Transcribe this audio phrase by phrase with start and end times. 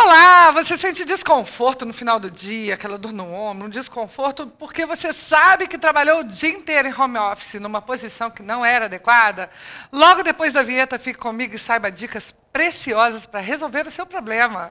[0.00, 4.86] Olá, você sente desconforto no final do dia, aquela dor no ombro, um desconforto porque
[4.86, 8.84] você sabe que trabalhou o dia inteiro em home office, numa posição que não era
[8.84, 9.50] adequada?
[9.90, 14.70] Logo depois da vinheta, fique comigo e saiba dicas preciosas para resolver o seu problema.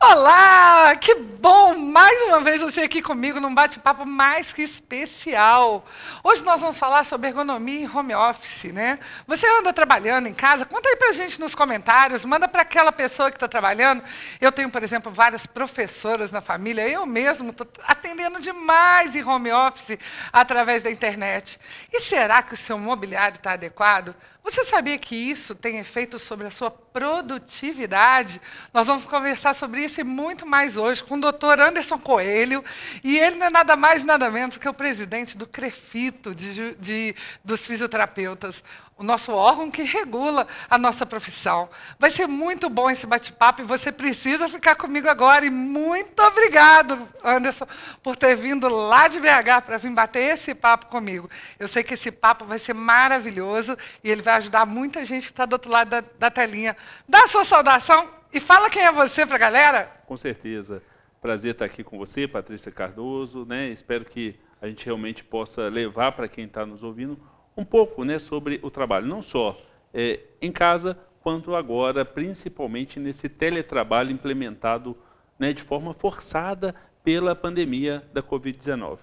[0.00, 5.84] Olá, que bom mais uma vez você aqui comigo num bate-papo mais que especial.
[6.22, 9.00] Hoje nós vamos falar sobre ergonomia em home office, né?
[9.26, 10.64] Você anda trabalhando em casa?
[10.64, 14.04] Conta aí pra gente nos comentários, manda para aquela pessoa que está trabalhando.
[14.40, 19.50] Eu tenho, por exemplo, várias professoras na família, eu mesmo estou atendendo demais em home
[19.50, 19.98] office
[20.32, 21.58] através da internet.
[21.92, 24.14] E será que o seu mobiliário está adequado?
[24.42, 28.40] Você sabia que isso tem efeito sobre a sua produtividade?
[28.72, 32.64] Nós vamos conversar sobre isso e muito mais hoje com o doutor Anderson Coelho,
[33.04, 37.14] e ele não é nada mais nada menos que o presidente do CREFITO, de, de,
[37.44, 38.62] dos fisioterapeutas
[38.98, 41.68] o nosso órgão que regula a nossa profissão.
[42.00, 45.46] Vai ser muito bom esse bate-papo e você precisa ficar comigo agora.
[45.46, 47.66] E muito obrigado, Anderson,
[48.02, 51.30] por ter vindo lá de BH para vir bater esse papo comigo.
[51.60, 55.32] Eu sei que esse papo vai ser maravilhoso e ele vai ajudar muita gente que
[55.32, 56.76] está do outro lado da, da telinha.
[57.08, 59.92] Dá a sua saudação e fala quem é você para a galera.
[60.06, 60.82] Com certeza.
[61.22, 63.44] Prazer estar aqui com você, Patrícia Cardoso.
[63.44, 63.68] Né?
[63.68, 67.16] Espero que a gente realmente possa levar para quem está nos ouvindo
[67.58, 69.60] um pouco né, sobre o trabalho, não só
[69.92, 74.96] é, em casa, quanto agora, principalmente nesse teletrabalho implementado
[75.36, 78.98] né, de forma forçada pela pandemia da Covid-19.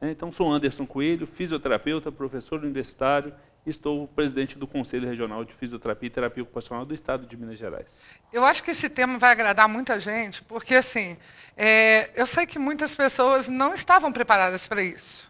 [0.00, 3.32] É, então, sou Anderson Coelho, fisioterapeuta, professor universitário,
[3.64, 8.00] estou presidente do Conselho Regional de Fisioterapia e Terapia Ocupacional do Estado de Minas Gerais.
[8.32, 11.16] Eu acho que esse tema vai agradar muita gente, porque assim,
[11.56, 15.29] é, eu sei que muitas pessoas não estavam preparadas para isso.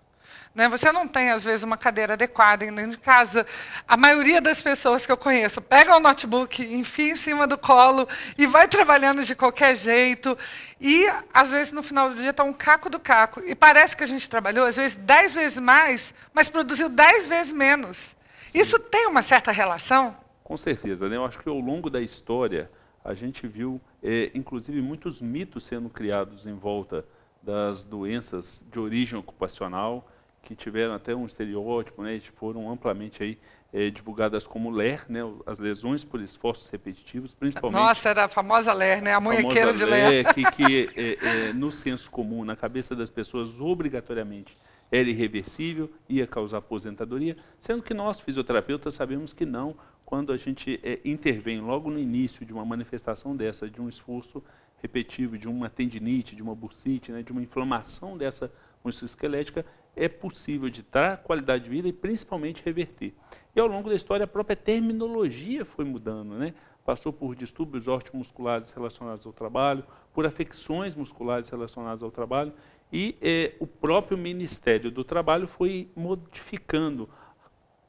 [0.54, 0.68] Né?
[0.68, 3.46] Você não tem, às vezes, uma cadeira adequada dentro de casa.
[3.86, 8.08] A maioria das pessoas que eu conheço pega o notebook, enfia em cima do colo
[8.36, 10.36] e vai trabalhando de qualquer jeito.
[10.80, 13.40] E, às vezes, no final do dia, está um caco do caco.
[13.46, 17.52] E parece que a gente trabalhou, às vezes, dez vezes mais, mas produziu dez vezes
[17.52, 18.16] menos.
[18.48, 18.58] Sim.
[18.58, 20.16] Isso tem uma certa relação?
[20.42, 21.08] Com certeza.
[21.08, 21.16] Né?
[21.16, 22.68] Eu acho que, ao longo da história,
[23.04, 27.04] a gente viu, é, inclusive, muitos mitos sendo criados em volta
[27.40, 30.06] das doenças de origem ocupacional,
[30.50, 33.38] que tiveram até um estereótipo, né, foram amplamente aí
[33.72, 37.80] é, divulgadas como LER, né, as lesões por esforços repetitivos, principalmente...
[37.80, 40.10] Nossa, era a famosa LER, né, a munhequeira de LER.
[40.10, 44.58] LER que, que é, é, no senso comum, na cabeça das pessoas, obrigatoriamente
[44.90, 50.80] era irreversível, ia causar aposentadoria, sendo que nós, fisioterapeutas, sabemos que não, quando a gente
[51.04, 54.42] intervém logo no início de uma manifestação dessa, de um esforço
[54.82, 58.50] repetitivo, de uma tendinite, de uma bursite, né, de uma inflamação dessa
[58.84, 59.64] musculoesquelética,
[60.00, 63.12] é possível de dar qualidade de vida e principalmente reverter.
[63.54, 66.54] E ao longo da história a própria terminologia foi mudando, né?
[66.86, 67.84] Passou por distúrbios
[68.14, 69.84] musculares relacionados ao trabalho,
[70.14, 72.54] por afecções musculares relacionadas ao trabalho,
[72.90, 77.06] e é, o próprio Ministério do Trabalho foi modificando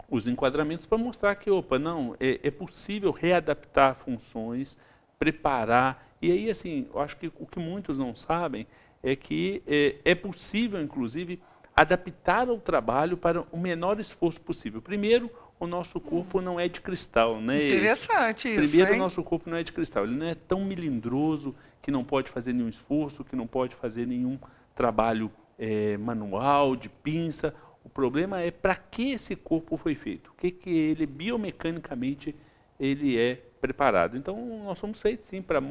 [0.09, 4.77] os enquadramentos para mostrar que, opa, não, é, é possível readaptar funções,
[5.17, 6.05] preparar.
[6.21, 8.67] E aí, assim, eu acho que o que muitos não sabem
[9.01, 11.41] é que é, é possível, inclusive,
[11.75, 14.81] adaptar o trabalho para o menor esforço possível.
[14.81, 17.67] Primeiro, o nosso corpo não é de cristal, né?
[17.67, 18.75] Interessante isso.
[18.75, 20.03] Primeiro, o nosso corpo não é de cristal.
[20.03, 24.05] Ele não é tão melindroso que não pode fazer nenhum esforço, que não pode fazer
[24.05, 24.37] nenhum
[24.75, 27.53] trabalho é, manual, de pinça.
[27.83, 32.35] O problema é para que esse corpo foi feito, o que, que ele biomecanicamente
[32.79, 34.17] ele é preparado.
[34.17, 35.61] Então, nós somos feitos sim para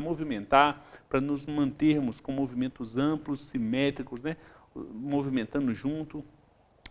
[0.00, 4.36] movimentar, para nos mantermos com movimentos amplos, simétricos, né?
[4.74, 6.24] Movimentando junto.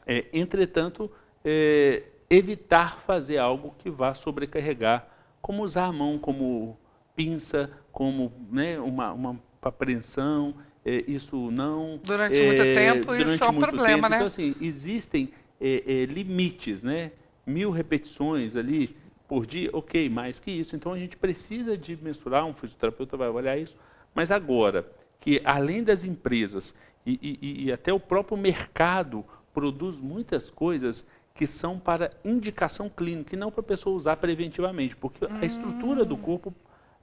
[0.05, 1.11] É, entretanto,
[1.43, 5.07] é, evitar fazer algo que vá sobrecarregar,
[5.41, 6.77] como usar a mão como
[7.15, 11.99] pinça, como né, uma, uma apreensão, é, isso não...
[12.03, 14.09] Durante é, muito tempo, isso é um problema, tempo.
[14.09, 14.15] né?
[14.17, 15.29] Então, assim, existem
[15.59, 17.11] é, é, limites, né?
[17.45, 18.95] Mil repetições ali
[19.27, 20.75] por dia, ok, mais que isso.
[20.75, 23.75] Então, a gente precisa de mensurar, um fisioterapeuta vai avaliar isso,
[24.13, 24.85] mas agora,
[25.19, 26.73] que além das empresas
[27.05, 33.35] e, e, e até o próprio mercado produz muitas coisas que são para indicação clínica
[33.35, 36.53] e não para a pessoa usar preventivamente, porque a estrutura do corpo,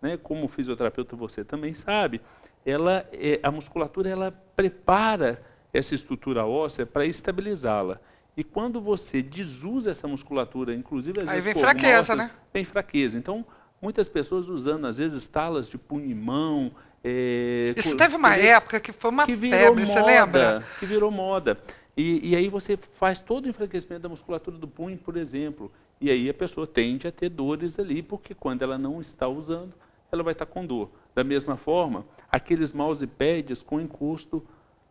[0.01, 2.21] né, como fisioterapeuta você também sabe,
[2.65, 5.43] ela, é, a musculatura ela prepara
[5.73, 8.01] essa estrutura óssea para estabilizá-la.
[8.37, 12.31] E quando você desusa essa musculatura, inclusive às Aí vezes vem fraqueza, né?
[12.53, 13.19] Vem fraqueza.
[13.19, 13.45] Então,
[13.83, 16.71] muitas pessoas usando às vezes talas de punho e mão,
[17.03, 20.65] É, Isso teve uma coisas época que foi uma que virou febre, moda, você lembra?
[20.79, 21.59] Que virou moda.
[21.97, 25.71] E, e aí você faz todo o enfraquecimento da musculatura do punho, por exemplo.
[26.01, 29.75] E aí a pessoa tende a ter dores ali, porque quando ela não está usando,
[30.11, 30.91] ela vai estar com dor.
[31.15, 34.47] Da mesma forma, aqueles mousepads com encosto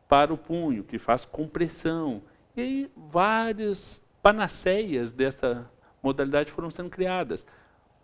[0.07, 2.21] para o punho, que faz compressão.
[2.55, 5.69] E aí várias panaceias dessa
[6.03, 7.47] modalidade foram sendo criadas.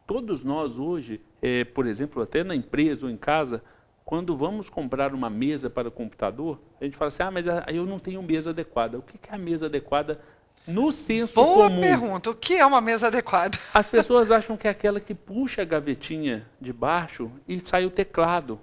[0.07, 3.61] Todos nós hoje, eh, por exemplo, até na empresa ou em casa,
[4.05, 7.65] quando vamos comprar uma mesa para o computador, a gente fala assim, ah, mas ah,
[7.69, 8.97] eu não tenho mesa adequada.
[8.97, 10.19] O que é a mesa adequada
[10.67, 11.81] no senso Boa comum?
[11.81, 12.29] pergunta.
[12.29, 13.57] O que é uma mesa adequada?
[13.73, 17.89] As pessoas acham que é aquela que puxa a gavetinha de baixo e sai o
[17.89, 18.59] teclado.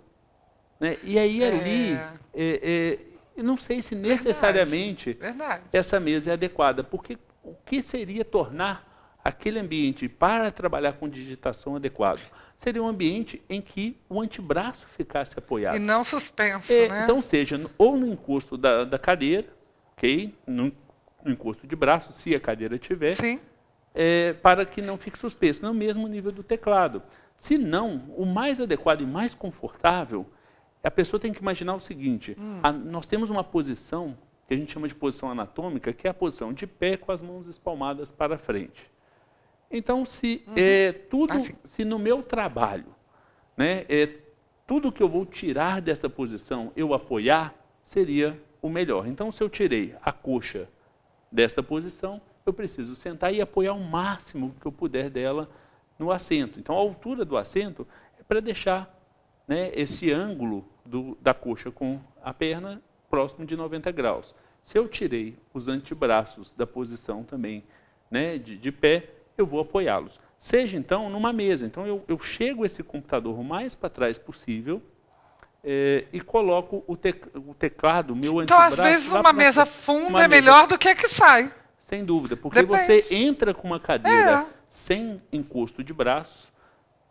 [0.79, 0.97] Né?
[1.03, 2.13] E aí ali, É.
[2.35, 2.99] é,
[3.39, 5.65] é, não sei se necessariamente Verdade.
[5.73, 8.90] essa mesa é adequada, porque o que seria tornar
[9.25, 12.21] aquele ambiente para trabalhar com digitação adequado?
[12.57, 15.77] Seria um ambiente em que o antebraço ficasse apoiado.
[15.77, 17.05] E não suspenso, É, né?
[17.05, 19.47] Então, seja ou no encosto da, da cadeira,
[19.97, 20.35] ok?
[20.47, 20.71] No,
[21.25, 23.41] no encosto de braço, se a cadeira tiver, Sim.
[23.95, 27.03] é, para que não fique suspenso, no mesmo nível do teclado.
[27.35, 30.27] Se não, o mais adequado e mais confortável,
[30.85, 32.61] a pessoa tem que imaginar o seguinte: Hum.
[32.63, 36.15] a- nós temos uma posição que a gente chama de posição anatômica, que é a
[36.15, 38.91] posição de pé com as mãos espalmadas para frente.
[39.71, 41.55] Então, se é, tudo, Ah, sim.
[41.65, 42.87] se no meu trabalho,
[43.57, 44.09] né, é,
[44.67, 49.07] tudo que eu vou tirar desta posição eu apoiar, seria o melhor.
[49.07, 50.69] Então, se eu tirei a coxa
[51.31, 55.49] desta posição, eu preciso sentar e apoiar o máximo que eu puder dela
[55.99, 56.59] no assento.
[56.59, 57.87] Então, a altura do assento
[58.19, 58.97] é para deixar
[59.47, 64.35] né, esse ângulo do- da coxa com a perna próximo de 90 graus.
[64.63, 67.65] Se eu tirei os antebraços da posição também
[68.11, 69.09] né, de, de pé,
[69.41, 70.21] eu vou apoiá-los.
[70.39, 71.67] Seja então numa mesa.
[71.67, 74.81] Então eu, eu chego esse computador o mais para trás possível
[75.63, 80.25] eh, e coloco o, tec- o teclado, meu Então, às vezes, uma mesa funda Uma
[80.25, 81.53] é mesa melhor do que a que sai.
[81.79, 82.83] sem dúvida, porque Depende.
[82.83, 84.55] você entra com uma cadeira É.
[84.71, 86.51] sem encosto de braço,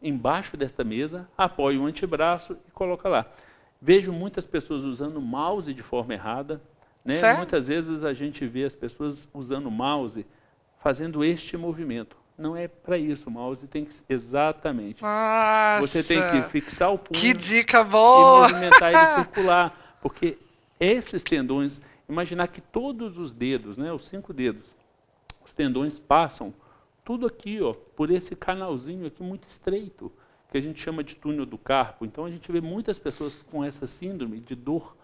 [0.01, 3.25] embaixo desta mesa, apoia o antebraço e coloca lá.
[3.81, 6.61] Vejo muitas pessoas usando mouse de forma errada.
[7.05, 7.15] Né?
[7.37, 10.25] Muitas vezes a gente vê as pessoas usando mouse
[10.79, 12.17] fazendo este movimento.
[12.37, 15.01] Não é para isso, o mouse tem que exatamente.
[15.01, 15.81] Nossa.
[15.81, 18.47] Você tem que fixar o punho Que dica e boa!
[18.47, 19.97] movimentar ele circular.
[20.01, 20.37] Porque
[20.79, 24.73] esses tendões, imaginar que todos os dedos, né, os cinco dedos,
[25.45, 26.53] os tendões passam
[27.03, 30.09] tudo aqui, ó, por esse canalzinho aqui muito estreito,
[30.49, 32.05] que a gente chama de túnel do carpo.
[32.05, 34.95] Então a gente vê muitas pessoas com essa síndrome de dor,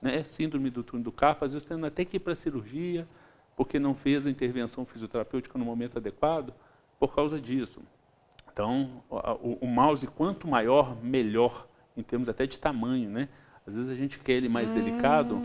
[0.00, 3.08] né, síndrome do túnel do carpo, às vezes tendo até que ir para a cirurgia,
[3.56, 6.52] porque não fez a intervenção fisioterapêutica no momento adequado,
[6.98, 7.80] por causa disso.
[8.52, 11.66] Então, o, o- mouse, quanto maior, melhor,
[11.96, 13.28] em termos até de tamanho, né?
[13.66, 15.40] Às vezes a gente quer ele mais delicado,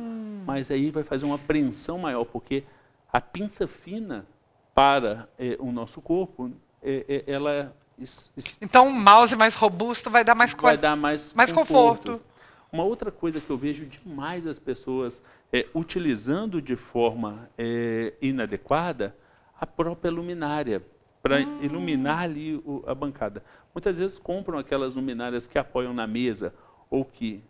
[0.46, 2.64] mas aí vai fazer uma apreensão maior, porque
[3.12, 4.26] a pinça fina
[4.76, 6.52] para eh, o nosso corpo,
[6.84, 7.76] eh, eh, ela
[8.62, 12.22] Então, um mouse mais robusto vai dar mais vai dar mais, mais conforto.
[12.72, 19.16] Uma outra coisa que eu vejo demais as pessoas é, utilizando de forma é, inadequada
[19.60, 20.82] a própria luminária
[21.22, 21.42] para Ah.
[21.64, 23.44] iluminar ali o- a bancada.
[23.74, 26.54] Muitas vezes compram aquelas luminárias que apoiam na mesa
[26.90, 27.44] ou que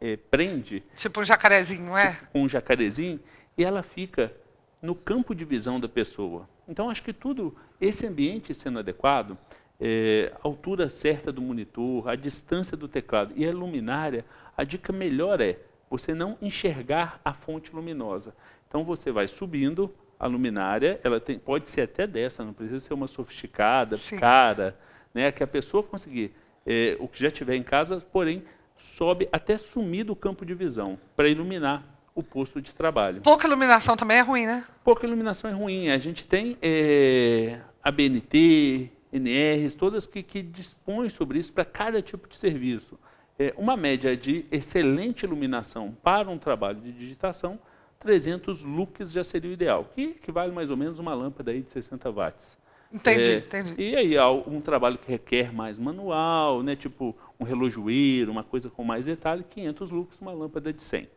[0.00, 2.16] é, prende Tipo um jacarezinho, é?
[2.32, 3.20] com um jacarezinho
[3.58, 4.32] e ela fica
[4.80, 6.48] no campo de visão da pessoa.
[6.66, 9.36] Então, acho que tudo, esse ambiente sendo adequado,
[9.78, 14.24] é, a altura certa do monitor, a distância do teclado e a luminária,
[14.60, 18.34] a dica melhor é você não enxergar a fonte luminosa.
[18.68, 22.92] Então, você vai subindo a luminária, ela tem, pode ser até dessa, não precisa ser
[22.92, 24.18] uma sofisticada, Sim.
[24.18, 24.76] cara,
[25.14, 26.34] né, que a pessoa conseguir,
[26.66, 28.44] é, o que já tiver em casa, porém,
[28.76, 31.82] sobe até sumir do campo de visão, para iluminar
[32.14, 33.22] o posto de trabalho.
[33.22, 34.66] Pouca iluminação também é ruim, né?
[34.84, 35.88] Pouca iluminação é ruim.
[35.88, 42.02] A gente tem é, a BNT, NRs, todas que, que dispõem sobre isso para cada
[42.02, 42.98] tipo de serviço.
[43.40, 47.58] É, uma média de excelente iluminação para um trabalho de digitação,
[47.98, 51.70] 300 lux já seria o ideal, que equivale mais ou menos uma lâmpada aí de
[51.70, 52.58] 60 watts.
[52.92, 53.74] Entendi, É, entendi.
[53.78, 54.14] E aí,
[54.46, 59.42] um trabalho que requer mais manual, né, tipo um relojoeiro, uma coisa com mais detalhe,
[59.48, 61.08] 500 lux, uma lâmpada de 100.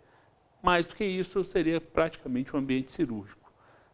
[0.62, 3.52] Mais do que isso, seria praticamente um ambiente cirúrgico.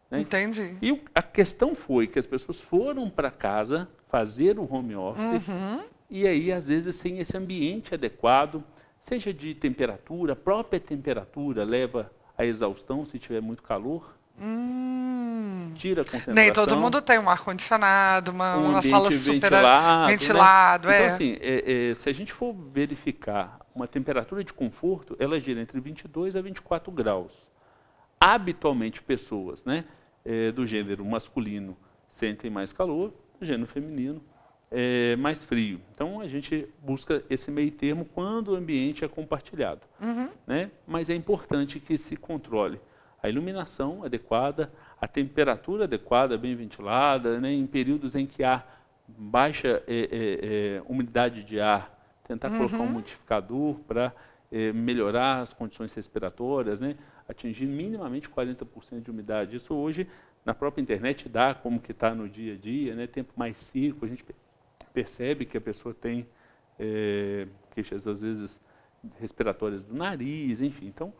[0.08, 0.20] né?
[0.20, 0.76] Entendi.
[0.80, 5.82] E a questão foi que as pessoas foram para casa fazer o home office, Uhum.
[6.10, 8.64] E aí, às vezes, sem esse ambiente adequado,
[8.98, 15.72] seja de temperatura, a própria temperatura leva à exaustão se tiver muito calor, Hum.
[15.76, 16.32] tira a concentração.
[16.32, 20.94] Nem todo mundo tem um ar-condicionado, uma, um uma sala super ventilado, ventilado né?
[20.94, 20.96] é.
[21.02, 25.60] Então, assim, é, é, se a gente for verificar uma temperatura de conforto, ela gira
[25.60, 27.32] entre 22 a 24 graus.
[28.18, 29.84] Habitualmente, pessoas né,
[30.24, 31.76] é, do gênero masculino
[32.08, 34.22] sentem mais calor, do gênero feminino
[34.70, 35.80] é, mais frio.
[35.94, 39.82] Então, a gente busca esse meio termo quando o ambiente é compartilhado.
[40.00, 40.30] Uhum.
[40.46, 40.70] Né?
[40.86, 42.80] Mas é importante que se controle
[43.22, 47.52] a iluminação adequada, a temperatura adequada, bem ventilada, né?
[47.52, 48.64] em períodos em que há
[49.06, 52.58] baixa é, é, é umidade de ar, tentar uhum.
[52.58, 54.14] colocar um modificador para
[54.52, 56.96] é, melhorar as condições respiratórias, né?
[57.28, 59.56] atingir minimamente 40% de umidade.
[59.56, 60.08] Isso hoje,
[60.44, 63.06] na própria internet, dá como que está no dia a dia, né?
[63.06, 64.24] tempo mais seco, a gente
[64.92, 66.26] percebe que a pessoa tem
[66.78, 68.60] é, queixas, às vezes,
[69.18, 70.86] respiratórias do nariz, enfim.
[70.86, 71.12] Então,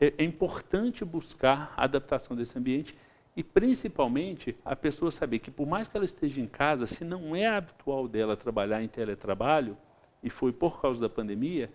[0.00, 2.96] é, é importante buscar a adaptação desse ambiente
[3.36, 7.36] e, principalmente, a pessoa saber que, por mais que ela esteja em casa, se não
[7.36, 9.76] é habitual dela trabalhar em teletrabalho,
[10.22, 11.70] e foi por causa da pandemia,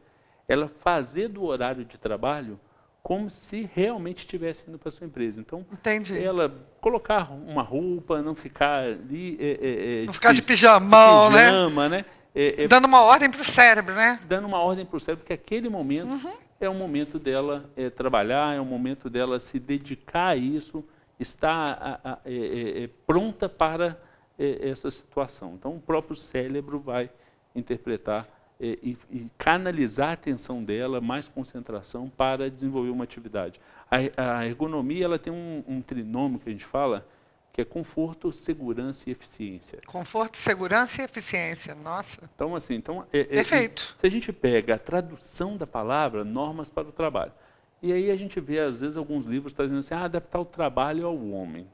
[0.47, 2.59] ela fazer do horário de trabalho
[3.03, 5.41] como se realmente estivesse indo para a sua empresa.
[5.41, 6.17] Então, Entendi.
[6.17, 9.37] ela colocar uma roupa, não ficar ali...
[9.39, 11.97] É, é, é não ficar de pijamão, de pijama, né?
[11.97, 12.05] né?
[12.33, 14.19] É, dando uma ordem para o cérebro, né?
[14.25, 16.33] Dando uma ordem para o cérebro, porque aquele momento uhum.
[16.59, 20.85] é o momento dela é, trabalhar, é o momento dela se dedicar a isso,
[21.19, 23.99] estar a, a, é, pronta para
[24.37, 25.53] essa situação.
[25.55, 27.11] Então, o próprio cérebro vai
[27.53, 28.25] interpretar
[28.61, 33.59] e, e, canalizar a atenção dela, mais concentração para desenvolver uma atividade.
[33.89, 37.07] A, a ergonomia ela tem um, um, trinômio que a gente fala,
[37.51, 39.79] que é conforto, segurança e eficiência.
[39.87, 42.29] Conforto, segurança e eficiência, nossa.
[42.35, 43.95] Então, assim, então, é, é, Perfeito.
[43.97, 47.33] se a gente pega a tradução da palavra, normas para o trabalho,
[47.81, 51.07] e aí a gente vê, às vezes, alguns livros trazendo assim, ah, adaptar o trabalho
[51.07, 51.67] ao homem.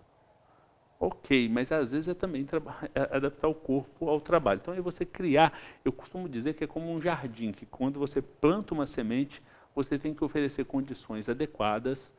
[1.00, 2.46] Ok, mas às vezes é também
[2.96, 4.60] é adaptar o corpo ao trabalho.
[4.62, 8.22] Então é você criar, eu costumo dizer que é como um jardim, que quando você
[8.22, 9.42] planta uma semente,
[9.75, 12.16] você tem que oferecer condições adequadas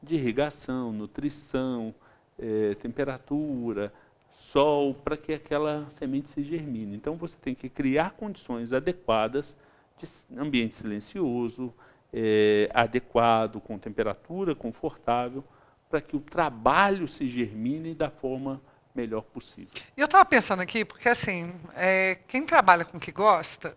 [0.00, 1.92] de irrigação, nutrição,
[2.38, 3.92] é, temperatura,
[4.30, 6.96] sol, para que aquela semente se germine.
[6.96, 9.56] Então você tem que criar condições adequadas
[9.98, 10.06] de
[10.38, 11.74] ambiente silencioso,
[12.12, 15.44] é, adequado, com temperatura confortável,
[15.90, 18.62] para que o trabalho se germine da forma
[18.94, 19.70] melhor possível.
[19.96, 23.76] Eu estava pensando aqui, porque assim, é, quem trabalha com o que gosta,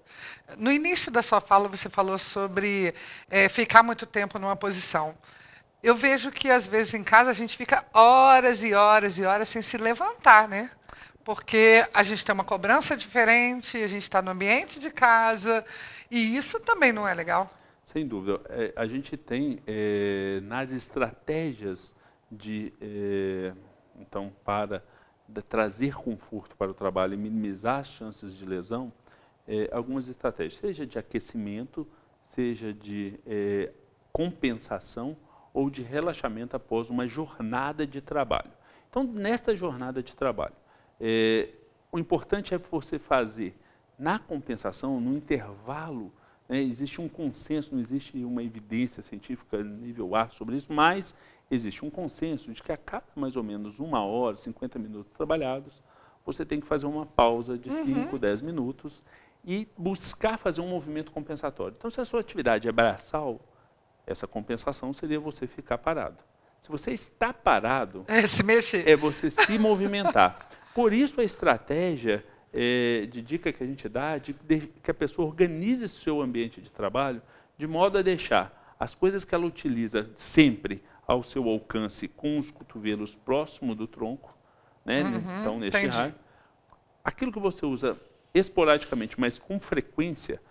[0.57, 2.93] no início da sua fala você falou sobre
[3.29, 5.15] é, ficar muito tempo numa posição.
[5.81, 9.49] Eu vejo que às vezes em casa a gente fica horas e horas e horas
[9.49, 10.71] sem se levantar, né?
[11.23, 15.63] Porque a gente tem uma cobrança diferente, a gente está no ambiente de casa,
[16.11, 17.51] e isso também não é legal.
[17.83, 18.41] Sem dúvida.
[18.49, 21.93] É, a gente tem é, nas estratégias
[22.33, 23.53] de, eh,
[23.99, 24.83] então, para
[25.27, 28.91] de trazer conforto para o trabalho e minimizar as chances de lesão,
[29.47, 31.87] eh, algumas estratégias, seja de aquecimento,
[32.23, 33.71] seja de eh,
[34.11, 35.15] compensação
[35.53, 38.51] ou de relaxamento após uma jornada de trabalho.
[38.89, 40.55] Então, nesta jornada de trabalho,
[41.91, 43.55] o importante é você fazer
[43.97, 46.11] na compensação, no intervalo,
[46.47, 51.15] né, existe um consenso, não existe uma evidência científica nível A sobre isso, mas
[51.49, 55.81] existe um consenso de que a cada mais ou menos uma hora, 50 minutos trabalhados,
[56.25, 58.17] você tem que fazer uma pausa de 5, uhum.
[58.17, 59.03] 10 minutos
[59.45, 61.75] e buscar fazer um movimento compensatório.
[61.77, 63.41] Então, se a sua atividade é braçal,
[64.07, 66.17] essa compensação seria você ficar parado.
[66.61, 68.87] Se você está parado, é, se mexer.
[68.87, 70.47] é você se movimentar.
[70.73, 74.93] Por isso a estratégia é, de dica que a gente dá, de, de que a
[74.93, 77.21] pessoa organize seu ambiente de trabalho
[77.57, 82.49] de modo a deixar as coisas que ela utiliza sempre ao seu alcance com os
[82.49, 84.35] cotovelos próximo do tronco,
[84.85, 85.03] né?
[85.03, 85.95] Uhum, então neste entendi.
[85.95, 86.15] raio.
[87.03, 87.97] Aquilo que você usa
[88.33, 90.41] esporadicamente, mas com frequência,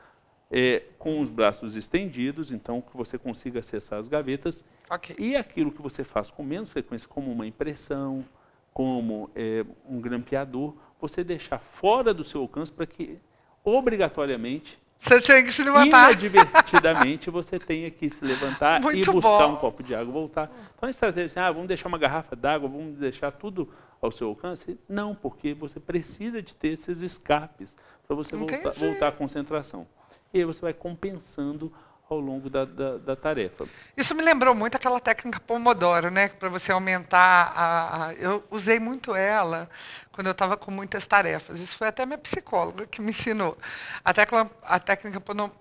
[0.50, 4.64] é, com os braços estendidos, então que você consiga acessar as gavetas.
[4.90, 5.16] Okay.
[5.18, 8.24] E aquilo que você faz com menos frequência, como uma impressão,
[8.72, 13.18] como é, um grampeador, você deixar fora do seu alcance para que,
[13.64, 16.10] obrigatoriamente, você tem que se levantar.
[16.12, 19.54] Inadvertidamente, você tem que se levantar Muito e buscar bom.
[19.54, 20.50] um copo de água voltar.
[20.76, 23.68] Então, a estratégia é assim, ah, vamos deixar uma garrafa d'água, vamos deixar tudo
[24.00, 24.78] ao seu alcance?
[24.88, 29.88] Não, porque você precisa de ter esses escapes para você voltar, voltar à concentração.
[30.32, 31.72] E aí você vai compensando
[32.12, 33.66] ao longo da, da, da, tarefa.
[33.96, 36.28] Isso me lembrou muito aquela técnica Pomodoro, né?
[36.28, 39.68] Para você aumentar a, a, Eu usei muito ela
[40.12, 41.60] quando eu estava com muitas tarefas.
[41.60, 43.56] Isso foi até minha psicóloga que me ensinou.
[44.04, 45.20] A, tecla, a técnica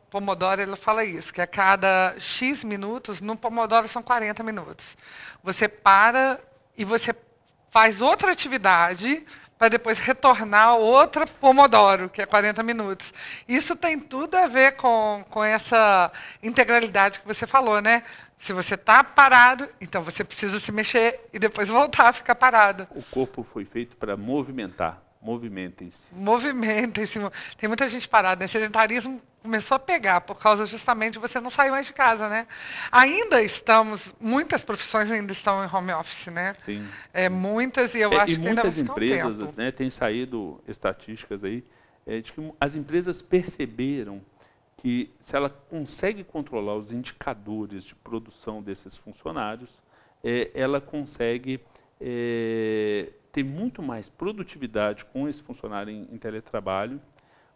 [0.10, 4.98] Pomodoro, ela fala isso, que a cada X minutos, no Pomodoro são 40 minutos.
[5.43, 6.39] Você para
[6.77, 7.15] e você
[7.70, 9.25] faz outra atividade
[9.62, 13.13] para depois retornar outra Pomodoro, que é 40 minutos.
[13.48, 18.01] Isso tem tudo a ver com, com essa integralidade que você falou, né?
[18.36, 22.88] Se você está parado, então você precisa se mexer e depois voltar a ficar parado.
[22.89, 25.00] O corpo foi feito para movimentar.
[25.22, 26.08] Movimentem-se.
[26.12, 27.20] Movimentem-se.
[27.56, 28.41] Tem muita gente parada.
[28.41, 28.48] Né?
[28.48, 32.48] Sedentarismo começou a pegar por causa justamente de você não sair mais de casa, né?
[32.91, 36.55] Ainda estamos, muitas profissões ainda estão em home office, né?
[36.63, 36.88] Sim.
[37.13, 40.62] É, muitas e eu é, acho e que ainda muitas empresas, um né, têm saído
[40.67, 41.63] estatísticas aí
[42.05, 44.21] é, de que as empresas perceberam
[44.77, 49.81] que se ela consegue controlar os indicadores de produção desses funcionários,
[50.24, 51.60] é, ela consegue
[52.00, 57.00] é, ter muito mais produtividade com esse funcionário em, em teletrabalho,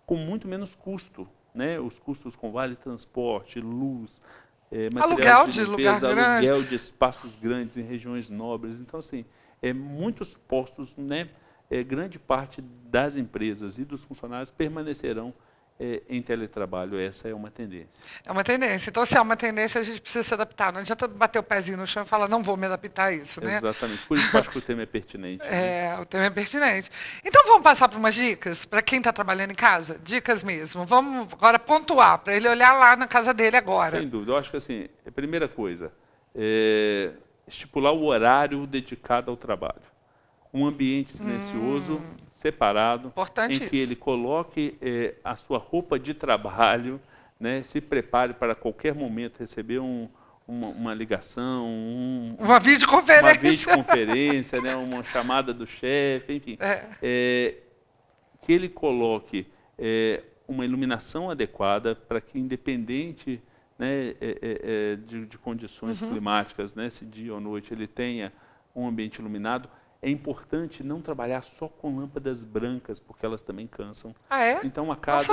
[0.06, 1.28] com muito menos custo.
[1.56, 1.80] Né?
[1.80, 4.22] Os custos com vale transporte, luz,
[4.72, 6.70] é, aluguel de, limpeza, lugar aluguel grande.
[6.70, 8.80] de espaços grandes em regiões nobres.
[8.80, 9.26] Então, assim,
[9.62, 11.30] é, muitos postos, né,
[11.70, 15.34] é, grande parte das empresas e dos funcionários permanecerão
[15.80, 16.98] em teletrabalho.
[16.98, 18.02] Essa é uma tendência.
[18.26, 18.90] É uma tendência.
[18.90, 20.72] Então, se é uma tendência, a gente precisa se adaptar.
[20.72, 23.44] Não adianta bater o pezinho no chão e falar, não vou me adaptar a isso.
[23.44, 23.58] Né?
[23.58, 24.06] Exatamente.
[24.08, 25.44] Por isso que eu acho que o tema é pertinente.
[25.44, 25.88] Né?
[25.88, 26.90] É, o tema é pertinente.
[27.24, 30.00] Então, vamos passar para umas dicas para quem está trabalhando em casa?
[30.02, 30.86] Dicas mesmo.
[30.86, 33.98] Vamos agora pontuar, para ele olhar lá na casa dele agora.
[33.98, 34.32] Sem dúvida.
[34.32, 35.92] Eu acho que, assim, a primeira coisa,
[36.34, 37.12] é
[37.48, 39.84] estipular o horário dedicado ao trabalho.
[40.54, 46.14] Um ambiente silencioso, hum separado, Importante em que ele coloque eh, a sua roupa de
[46.14, 47.00] trabalho,
[47.40, 50.10] né, se prepare para qualquer momento receber um,
[50.46, 56.58] uma, uma, ligação, um, uma videoconferência, uma, videoconferência né, uma chamada do chefe, enfim.
[56.60, 56.86] É.
[57.02, 57.56] É,
[58.42, 59.48] que ele coloque
[59.80, 63.42] é, uma iluminação adequada para que, independente
[63.80, 64.14] né,
[65.08, 66.10] de, de, condições uhum.
[66.12, 68.32] climáticas, né, se dia ou noite, ele tenha
[68.76, 69.70] um ambiente iluminado
[70.06, 74.14] é importante não trabalhar só com lâmpadas brancas, porque elas também cansam.
[74.30, 74.62] Ah, é?
[74.64, 75.24] Então, a cada,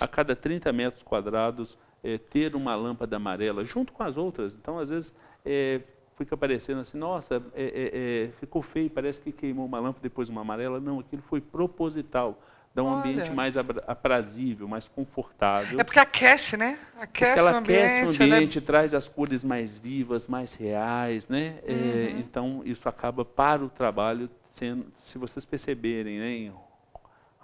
[0.00, 4.54] a cada 30 metros quadrados, é, ter uma lâmpada amarela junto com as outras.
[4.54, 5.82] Então, às vezes, é,
[6.16, 10.30] fica parecendo assim, nossa, é, é, é ficou feio, parece que queimou uma lâmpada depois
[10.30, 10.80] uma amarela.
[10.80, 12.42] Não, aquilo foi proposital
[12.76, 12.98] dá um Olha.
[12.98, 15.80] ambiente mais aprazível, mais confortável.
[15.80, 16.78] É porque aquece, né?
[17.00, 17.80] Aquece ela o ambiente.
[17.80, 18.66] Aquece o ambiente, ela...
[18.66, 21.58] traz as cores mais vivas, mais reais, né?
[21.66, 21.78] É, uhum.
[21.78, 26.28] É, então, isso acaba para o trabalho, sendo, se vocês perceberem, né?
[26.28, 26.52] Em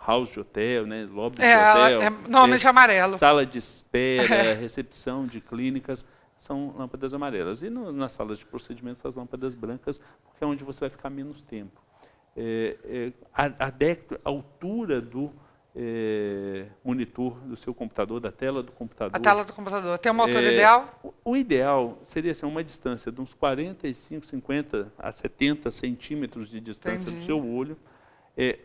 [0.06, 1.08] house de hotel, né?
[1.10, 2.02] Lobby é, de hotel.
[2.02, 3.16] É, normalmente é, amarelo.
[3.16, 7.62] Sala de espera, recepção de clínicas são lâmpadas amarelas.
[7.62, 11.08] E no, nas salas de procedimentos, as lâmpadas brancas, porque é onde você vai ficar
[11.08, 11.81] menos tempo
[12.36, 13.72] é, é, a,
[14.24, 15.32] altura do
[15.74, 19.16] é, monitor do seu computador, da tela do computador.
[19.16, 19.98] A tela do computador.
[19.98, 21.00] Tem uma altura é, ideal?
[21.02, 26.60] O, o, ideal seria assim, uma distância de uns 45, 50 a 70 centímetros de
[26.60, 27.20] distância Entendi.
[27.20, 27.76] do seu olho.
[28.36, 28.58] É,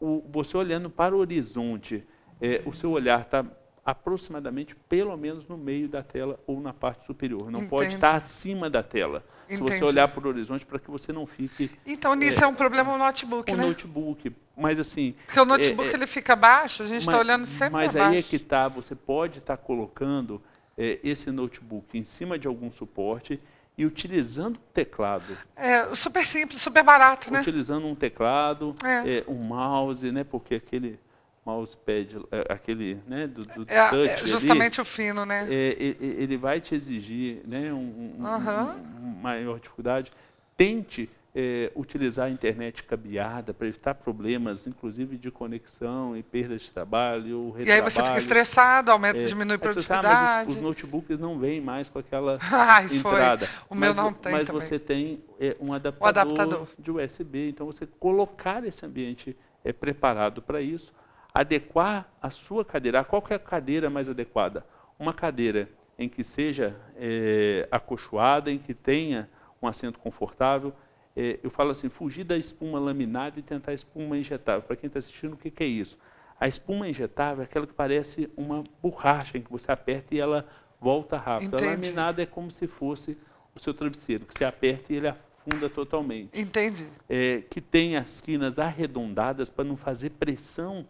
[0.00, 2.06] o, você olhando para o horizonte,
[2.40, 3.44] é, o seu olhar está
[3.90, 7.50] aproximadamente pelo menos no meio da tela ou na parte superior.
[7.50, 7.68] Não Entendi.
[7.68, 9.24] pode estar acima da tela.
[9.48, 9.72] Entendi.
[9.72, 11.70] Se você olhar para o horizonte, para que você não fique.
[11.84, 13.64] Então, nisso é, é um problema o notebook, o né?
[13.64, 14.32] O notebook.
[14.56, 15.14] Mas assim.
[15.26, 18.18] Porque o notebook é, é ele fica baixo, a gente está olhando sempre Mas aí
[18.18, 20.40] é que está, você pode estar tá colocando
[20.78, 23.40] é, esse notebook em cima de algum suporte
[23.76, 25.36] e utilizando o teclado.
[25.56, 27.40] É super simples, super barato, né?
[27.40, 29.18] Utilizando um teclado, é.
[29.18, 29.24] é.
[29.26, 30.22] um mouse, né?
[30.22, 30.98] Porque aquele
[31.44, 35.46] mousepad, é, aquele né, do, do é, touch é justamente ali, o fino, né?
[35.50, 38.70] É, ele vai te exigir né, um, um, uhum.
[39.02, 40.12] um, maior dificuldade.
[40.56, 46.70] Tente é, utilizar a internet cabeada para evitar problemas, inclusive de conexão e perda de
[46.70, 50.50] trabalho, E aí você fica estressado, aumenta, é, diminui a produtividade.
[50.50, 53.46] Os, os, notebooks não vêm mais com aquela Ai, entrada.
[53.46, 53.66] Foi.
[53.70, 54.60] O meu não tem Mas também.
[54.60, 60.42] você tem é, um adaptador, adaptador, de USB, então você colocar esse ambiente é preparado
[60.42, 60.92] para isso
[61.34, 63.04] adequar a sua cadeira.
[63.04, 64.64] Qual é a cadeira mais adequada?
[64.98, 69.28] Uma cadeira em que seja é, acolchoada, em que tenha
[69.60, 70.72] um assento confortável.
[71.16, 74.62] É, eu falo assim, fugir da espuma laminada e tentar a espuma injetável.
[74.62, 75.98] Para quem está assistindo, o que, que é isso?
[76.38, 80.48] A espuma injetável é aquela que parece uma borracha em que você aperta e ela
[80.80, 81.54] volta rápido.
[81.54, 81.64] Entendi.
[81.64, 83.18] A laminada é como se fosse
[83.54, 86.40] o seu travesseiro, que você aperta e ele afunda totalmente.
[86.40, 86.86] Entendi.
[87.08, 90.86] É, que tem as quinas arredondadas para não fazer pressão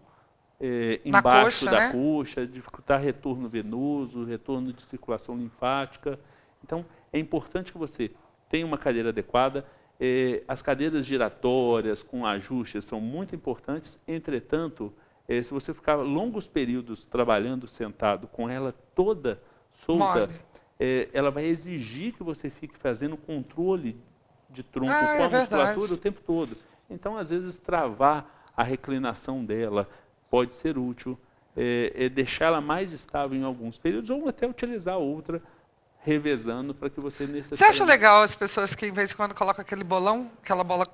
[0.60, 1.92] é, embaixo coxa, da né?
[1.92, 6.20] coxa, dificultar retorno venoso, retorno de circulação linfática.
[6.62, 8.10] Então, é importante que você
[8.48, 9.64] tenha uma cadeira adequada.
[9.98, 14.92] É, as cadeiras giratórias com ajustes são muito importantes, entretanto,
[15.26, 20.28] é, se você ficar longos períodos trabalhando sentado com ela toda solta,
[21.12, 24.00] ela vai exigir que você fique fazendo controle
[24.48, 26.56] de tronco ah, com a é musculatura o tempo todo.
[26.88, 29.88] Então, às vezes, travar a reclinação dela
[30.30, 31.18] pode ser útil,
[31.56, 35.42] é, é deixá-la mais estável em alguns períodos, ou até utilizar outra
[36.02, 37.56] revezando para que você necessariamente...
[37.56, 40.86] Você acha legal as pessoas que, em vez em quando, colocam aquele bolão, aquela bola,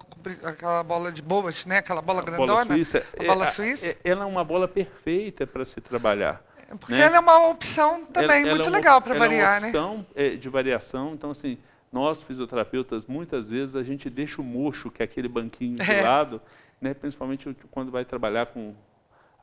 [0.43, 1.79] aquela bola de boas, né?
[1.79, 2.53] aquela bola a grandona?
[2.53, 3.07] Bola suíça.
[3.19, 3.87] A bola é, suíça?
[3.87, 6.45] É, ela é uma bola perfeita para se trabalhar.
[6.69, 7.03] É, porque né?
[7.03, 9.69] ela é uma opção também ela, muito ela é legal para variar, né?
[9.69, 10.31] É uma opção né?
[10.31, 11.57] de variação, então assim,
[11.93, 16.43] nós fisioterapeutas, muitas vezes a gente deixa o mocho, que é aquele banquinho de lado,
[16.81, 16.93] né?
[16.95, 18.75] principalmente quando vai trabalhar com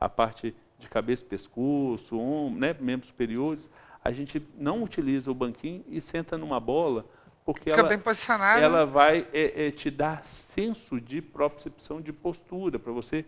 [0.04, 2.76] a parte de cabeça, pescoço, ombro, né?
[2.78, 3.70] membros superiores,
[4.04, 7.06] a gente não utiliza o banquinho e senta numa bola,
[7.44, 7.88] porque Fica ela,
[8.60, 13.24] ela vai é, é, te dar senso de propriocepção de postura, para você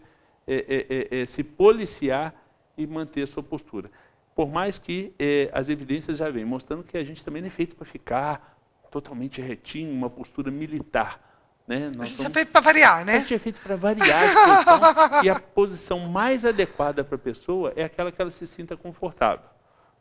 [0.46, 2.34] é, é, é, é, se policiar
[2.76, 3.90] e manter a sua postura.
[4.34, 5.14] Por mais que
[5.50, 8.54] as evidências já vêm mostrando que a gente também não é feito para ficar
[8.90, 11.35] totalmente retinho, uma postura militar.
[11.66, 11.90] Né?
[11.96, 12.30] Nós a gente somos...
[12.30, 13.16] é feito para variar, né?
[13.16, 17.18] A gente é feito para variar a posição, e a posição mais adequada para a
[17.18, 19.48] pessoa é aquela que ela se sinta confortável.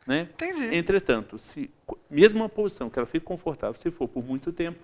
[0.06, 0.28] Né?
[0.32, 0.76] Entendi.
[0.76, 1.68] Entretanto, se,
[2.08, 4.78] mesmo uma posição que ela fique confortável, se for por muito tempo,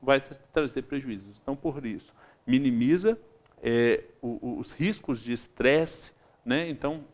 [0.00, 0.20] vai
[0.52, 1.38] trazer prejuízos.
[1.42, 2.14] Então, por isso,
[2.46, 3.18] minimiza
[3.62, 6.12] é, o, os riscos de estresse,
[6.44, 6.68] né?
[6.68, 7.04] então,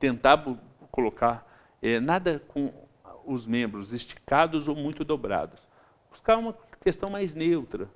[0.00, 0.44] tentar
[0.90, 1.46] colocar
[1.80, 2.72] é, nada com
[3.24, 5.60] os membros esticados ou muito dobrados.
[6.10, 7.88] Buscar uma questão mais neutra,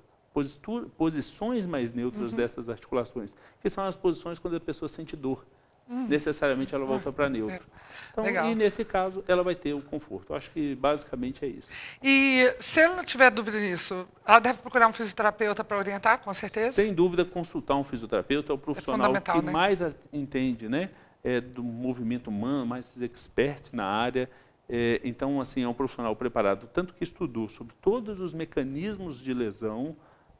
[0.97, 2.37] posições mais neutras uhum.
[2.37, 5.45] dessas articulações, que são as posições quando a pessoa sente dor.
[5.87, 6.07] Hum.
[6.07, 7.63] necessariamente ela volta para neutro.
[8.11, 8.49] Então, Legal.
[8.49, 10.33] e nesse caso, ela vai ter o conforto.
[10.33, 11.67] Eu acho que basicamente é isso.
[12.01, 16.73] E se ela tiver dúvida nisso, ela deve procurar um fisioterapeuta para orientar, com certeza?
[16.73, 19.51] Sem dúvida, consultar um fisioterapeuta é o profissional é que né?
[19.51, 20.89] mais entende né,
[21.23, 24.27] é, do movimento humano, mais expert na área.
[24.67, 29.35] É, então, assim, é um profissional preparado, tanto que estudou sobre todos os mecanismos de
[29.35, 29.95] lesão,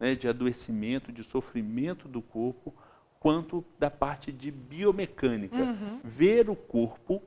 [0.06, 2.72] né, de adoecimento, de sofrimento do corpo,
[3.20, 5.56] quanto da parte de biomecânica.
[5.56, 6.00] Uhum.
[6.04, 7.24] Ver o corpo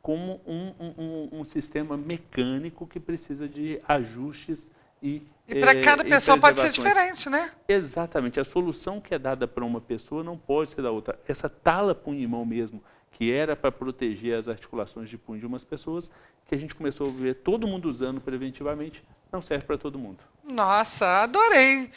[0.00, 4.70] como um, um, um, sistema mecânico que precisa de ajustes
[5.02, 5.26] e.
[5.48, 7.50] E para é, cada pessoa pode ser diferente, né?
[7.66, 8.38] Exatamente.
[8.38, 11.18] A solução que é dada para uma pessoa não pode ser da outra.
[11.26, 12.82] Essa tala punho-mão mesmo,
[13.12, 16.10] que era para proteger as articulações de punho de umas pessoas,
[16.46, 20.18] que a gente começou a ver todo mundo usando preventivamente, não serve para todo mundo.
[20.44, 21.90] Nossa, adorei.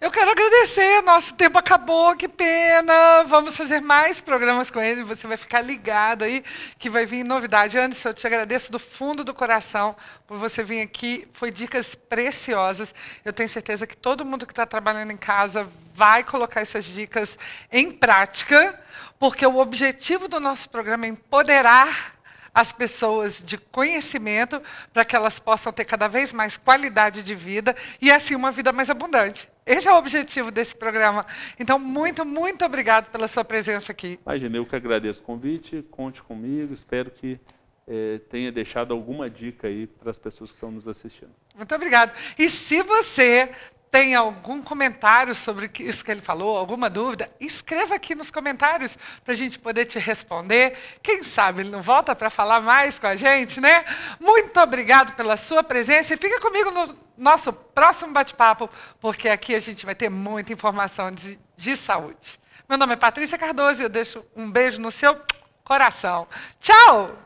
[0.00, 3.24] Eu quero agradecer, nosso tempo acabou, que pena.
[3.24, 6.44] Vamos fazer mais programas com ele, você vai ficar ligado aí,
[6.78, 7.76] que vai vir novidade.
[7.76, 12.94] Anderson, eu te agradeço do fundo do coração por você vir aqui, foi dicas preciosas.
[13.24, 17.36] Eu tenho certeza que todo mundo que está trabalhando em casa vai colocar essas dicas
[17.72, 18.80] em prática,
[19.18, 22.18] porque o objetivo do nosso programa é empoderar
[22.54, 24.60] as pessoas de conhecimento
[24.92, 28.72] para que elas possam ter cada vez mais qualidade de vida e assim uma vida
[28.72, 29.48] mais abundante.
[29.64, 31.24] Esse é o objetivo desse programa.
[31.60, 34.18] Então, muito, muito obrigado pela sua presença aqui.
[34.26, 37.38] Imagina, eu que agradeço o convite, conte comigo, espero que
[37.86, 41.30] eh, tenha deixado alguma dica aí para as pessoas que estão nos assistindo.
[41.54, 42.14] Muito obrigado.
[42.38, 43.50] E se você
[43.90, 49.32] tem algum comentário sobre isso que ele falou, alguma dúvida, escreva aqui nos comentários para
[49.32, 50.76] a gente poder te responder.
[51.02, 53.84] Quem sabe ele não volta para falar mais com a gente, né?
[54.20, 58.70] Muito obrigado pela sua presença e fica comigo no nosso próximo bate-papo,
[59.00, 62.38] porque aqui a gente vai ter muita informação de, de saúde.
[62.68, 65.18] Meu nome é Patrícia Cardoso e eu deixo um beijo no seu
[65.64, 66.28] coração.
[66.60, 67.16] Tchau!